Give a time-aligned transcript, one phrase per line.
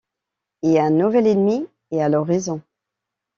[0.63, 2.63] Et un nouvel ennemi est à l'horizon…